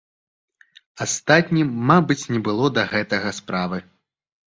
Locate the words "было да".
2.47-2.83